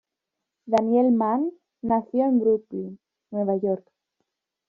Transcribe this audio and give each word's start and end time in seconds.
Daniel 0.65 1.11
Mann 1.11 1.51
nació 1.83 2.25
en 2.25 2.39
Brooklyn, 2.39 2.99
Nueva 3.29 3.55
York. 3.57 3.87